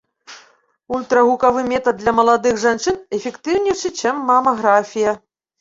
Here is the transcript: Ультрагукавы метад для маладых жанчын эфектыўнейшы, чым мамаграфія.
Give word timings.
Ультрагукавы 0.99 1.63
метад 1.73 1.95
для 2.01 2.11
маладых 2.21 2.57
жанчын 2.63 2.97
эфектыўнейшы, 3.19 3.93
чым 3.99 4.25
мамаграфія. 4.33 5.19